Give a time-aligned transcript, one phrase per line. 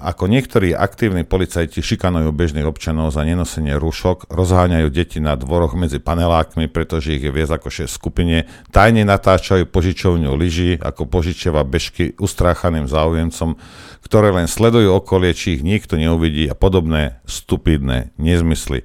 [0.00, 6.00] ako niektorí aktívni policajti šikanujú bežných občanov za nenosenie rúšok, rozháňajú deti na dvoroch medzi
[6.00, 12.16] panelákmi, pretože ich je viac ako 6 skupine, tajne natáčajú požičovňu lyží ako požičiava bežky
[12.16, 13.60] ustráchaným záujemcom,
[14.02, 18.82] ktoré len sledujú okolie, či ich nikto neuvidí a podobné stupidné nezmysly.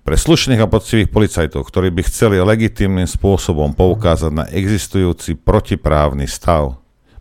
[0.00, 6.80] Pre slušných a poctivých policajtov, ktorí by chceli legitímnym spôsobom poukázať na existujúci protiprávny stav,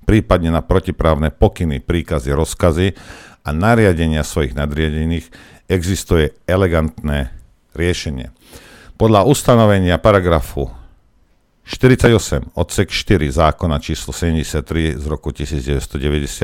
[0.09, 2.97] prípadne na protiprávne pokyny, príkazy, rozkazy
[3.43, 5.31] a nariadenia svojich nadriadených
[5.69, 7.31] existuje elegantné
[7.77, 8.33] riešenie.
[8.99, 10.73] Podľa ustanovenia paragrafu
[11.69, 16.41] 48 odsek 4 zákona číslo 73 z roku 1998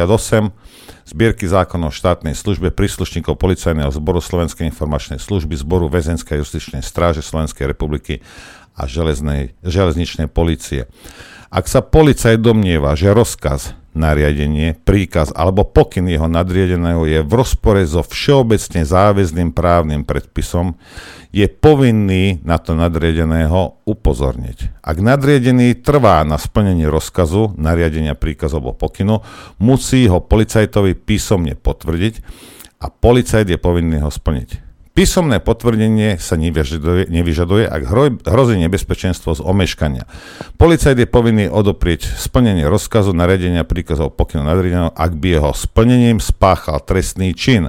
[1.10, 7.66] zbierky zákonov štátnej službe príslušníkov Policajného zboru Slovenskej informačnej služby, zboru Väzenskej justičnej stráže Slovenskej
[7.66, 8.22] republiky
[8.78, 10.86] a železnej, železničnej policie.
[11.50, 17.82] Ak sa policajt domnieva, že rozkaz, nariadenie, príkaz alebo pokyn jeho nadriedeného je v rozpore
[17.88, 20.76] so všeobecne záväzným právnym predpisom,
[21.32, 24.84] je povinný na to nadriedeného upozorniť.
[24.84, 29.24] Ak nadriedený trvá na splnení rozkazu, nariadenia, príkazu alebo pokynu,
[29.60, 32.14] musí ho policajtovi písomne potvrdiť
[32.84, 34.65] a policajt je povinný ho splniť.
[34.96, 37.84] Písomné potvrdenie sa nevyžaduje, nevyžaduje ak
[38.24, 40.08] hrozí nebezpečenstvo z omeškania.
[40.56, 46.80] Policajt je povinný odoprieť splnenie rozkazu, naredenia, príkazov, pokynu nadriadeného, ak by jeho splnením spáchal
[46.80, 47.68] trestný čin.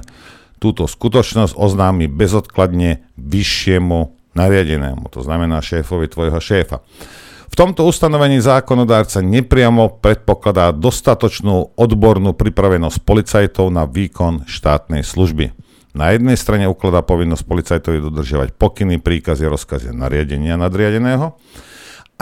[0.63, 6.79] Túto skutočnosť oznámi bezodkladne vyššiemu nariadenému, to znamená šéfovi tvojho šéfa.
[7.51, 15.66] V tomto ustanovení zákonodárca nepriamo predpokladá dostatočnú odbornú pripravenosť policajtov na výkon štátnej služby.
[15.97, 21.33] Na jednej strane ukladá povinnosť policajtovi dodržiavať pokyny, príkazy, rozkazy nariadenia nadriadeného,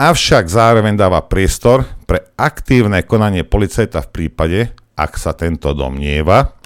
[0.00, 4.60] avšak zároveň dáva priestor pre aktívne konanie policajta v prípade,
[4.96, 6.56] ak sa tento domnieva,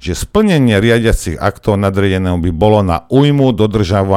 [0.00, 3.52] že splnenie riadiacich aktov nadriadeného by bolo na újmu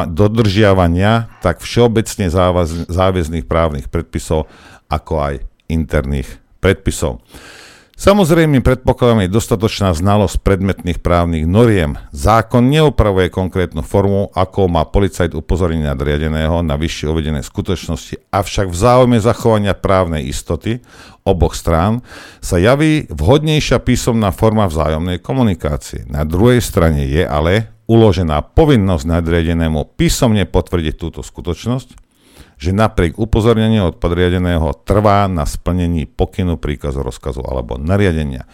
[0.07, 2.31] dodržiavania tak všeobecne
[2.87, 4.47] záväzných právnych predpisov,
[4.87, 7.19] ako aj interných predpisov.
[7.97, 11.97] Samozrejme, predpokladám je dostatočná znalosť predmetných právnych noriem.
[12.13, 18.77] Zákon neopravuje konkrétnu formu, ako má policajt upozorniť nadriadeného na vyššie uvedené skutočnosti, avšak v
[18.77, 20.77] záujme zachovania právnej istoty
[21.25, 22.05] oboch strán
[22.37, 26.05] sa javí vhodnejšia písomná forma vzájomnej komunikácie.
[26.05, 32.06] Na druhej strane je ale uložená povinnosť nadriadenému písomne potvrdiť túto skutočnosť,
[32.57, 38.49] že napriek upozorneniu od podriadeného trvá na splnení pokynu, príkazu, rozkazu alebo nariadenia.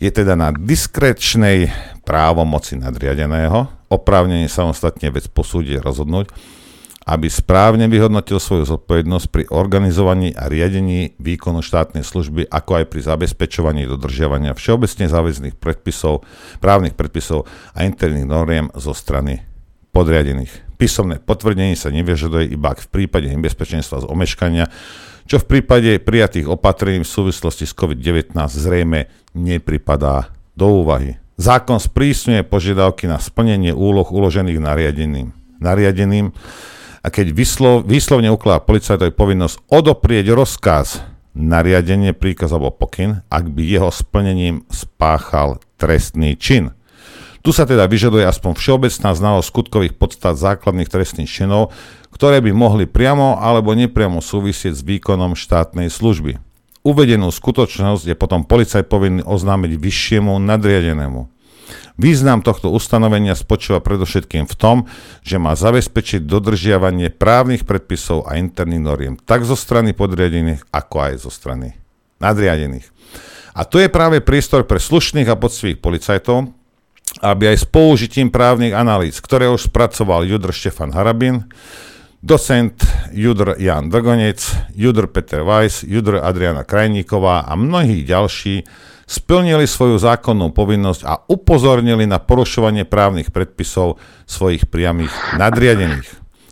[0.00, 1.72] Je teda na diskrečnej
[2.04, 6.32] právomoci nadriadeného oprávnenie samostatne vec posúdiť a rozhodnúť,
[7.08, 13.00] aby správne vyhodnotil svoju zodpovednosť pri organizovaní a riadení výkonu štátnej služby, ako aj pri
[13.02, 16.22] zabezpečovaní dodržiavania všeobecne záväzných predpisov,
[16.62, 19.42] právnych predpisov a interných noriem zo strany
[19.90, 20.69] podriadených.
[20.80, 24.64] Písomné potvrdenie sa nevyžaduje iba v prípade nebezpečenstva z omeškania,
[25.28, 31.20] čo v prípade prijatých opatrení v súvislosti s COVID-19 zrejme nepripadá do úvahy.
[31.36, 35.36] Zákon sprísňuje požiadavky na splnenie úloh uložených nariadeným.
[35.60, 36.32] nariadeným
[37.00, 41.00] a keď vyslov, výslovne ukladá policajtovi povinnosť odoprieť rozkaz,
[41.32, 46.76] nariadenie, príkaz alebo pokyn, ak by jeho splnením spáchal trestný čin.
[47.40, 51.72] Tu sa teda vyžaduje aspoň všeobecná znalosť skutkových podstat základných trestných činov,
[52.12, 56.36] ktoré by mohli priamo alebo nepriamo súvisieť s výkonom štátnej služby.
[56.84, 61.28] Uvedenú skutočnosť je potom policaj povinný oznámiť vyššiemu nadriadenému.
[62.00, 64.76] Význam tohto ustanovenia spočíva predovšetkým v tom,
[65.20, 71.12] že má zabezpečiť dodržiavanie právnych predpisov a interných noriem tak zo strany podriadených, ako aj
[71.20, 71.76] zo strany
[72.20, 72.88] nadriadených.
[73.52, 76.48] A to je práve priestor pre slušných a poctivých policajtov,
[77.18, 81.50] aby aj s použitím právnych analýz, ktoré už spracoval Judr Štefan Harabin,
[82.22, 82.78] docent
[83.10, 84.38] Judr Jan Drgonec,
[84.78, 88.62] Judr Peter Weiss, Judr Adriana Krajníková a mnohí ďalší
[89.10, 96.06] splnili svoju zákonnú povinnosť a upozornili na porušovanie právnych predpisov svojich priamých nadriadených.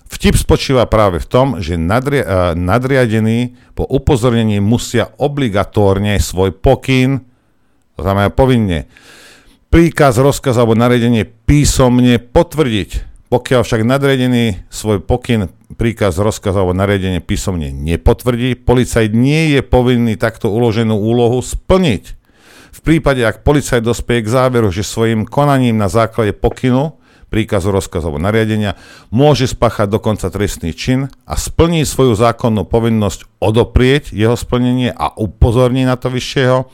[0.09, 7.23] Vtip spočíva práve v tom, že nadri- uh, nadriadení po upozornení musia obligatórne svoj pokyn,
[7.95, 8.89] to znamená povinne,
[9.69, 13.09] príkaz, rozkaz alebo nariadenie písomne potvrdiť.
[13.29, 20.17] Pokiaľ však nadriadený svoj pokyn, príkaz, rozkaz alebo nariadenie písomne nepotvrdí, policajt nie je povinný
[20.17, 22.17] takto uloženú úlohu splniť.
[22.73, 26.97] V prípade, ak policajt dospie k záveru, že svojim konaním na základe pokynu,
[27.29, 28.81] príkazu, rozkazu alebo nariadenia
[29.13, 35.85] môže spáchať dokonca trestný čin a splní svoju zákonnú povinnosť odoprieť jeho splnenie a upozorní
[35.85, 36.65] na to vyššieho,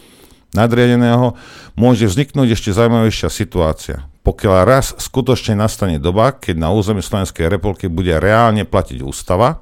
[0.55, 1.35] nadriadeného,
[1.75, 4.07] môže vzniknúť ešte zaujímavejšia situácia.
[4.25, 9.61] Pokiaľ raz skutočne nastane doba, keď na území Slovenskej republiky bude reálne platiť ústava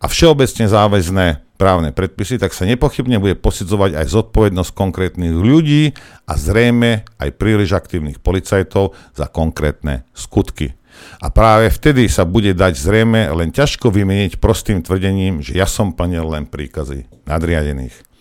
[0.00, 1.26] a všeobecne záväzné
[1.60, 5.92] právne predpisy, tak sa nepochybne bude posudzovať aj zodpovednosť konkrétnych ľudí
[6.24, 10.74] a zrejme aj príliš aktívnych policajtov za konkrétne skutky.
[11.20, 15.90] A práve vtedy sa bude dať zrejme len ťažko vymeniť prostým tvrdením, že ja som
[15.90, 18.13] plnil len príkazy nadriadených.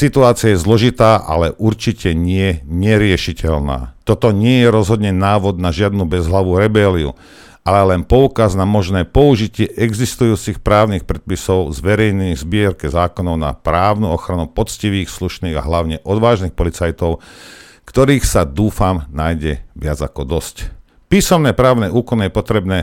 [0.00, 3.92] Situácia je zložitá, ale určite nie neriešiteľná.
[4.08, 7.12] Toto nie je rozhodne návod na žiadnu bezhlavú rebéliu,
[7.68, 14.08] ale len poukaz na možné použitie existujúcich právnych predpisov z verejných zbierke zákonov na právnu
[14.08, 17.20] ochranu poctivých, slušných a hlavne odvážnych policajtov,
[17.84, 20.72] ktorých sa dúfam nájde viac ako dosť.
[21.12, 22.78] Písomné právne úkony je potrebné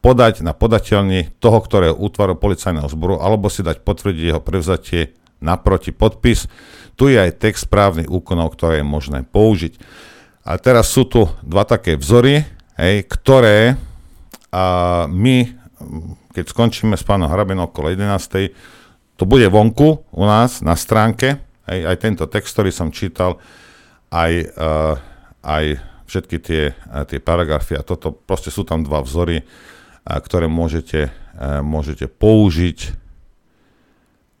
[0.00, 5.90] podať na podateľni toho, ktorého útvaru policajného zboru, alebo si dať potvrdiť jeho prevzatie naproti
[5.90, 6.46] podpis.
[6.94, 9.76] Tu je aj text právnych úkonov, ktoré je možné použiť.
[10.46, 12.46] A teraz sú tu dva také vzory,
[12.78, 13.76] hej, ktoré
[14.52, 14.64] a
[15.08, 15.48] my,
[16.36, 18.52] keď skončíme s pánom Hrabinom okolo 11.
[19.16, 23.40] To bude vonku u nás na stránke, hej, aj tento text, ktorý som čítal,
[24.12, 24.94] aj, uh,
[25.40, 25.64] aj
[26.04, 26.76] všetky tie,
[27.08, 29.40] tie paragrafy a toto, proste sú tam dva vzory,
[30.04, 31.08] ktoré môžete,
[31.64, 33.01] môžete použiť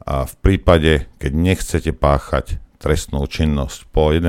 [0.06, 3.88] v prípade, keď nechcete páchať trestnú činnosť.
[3.88, 4.20] Po 11.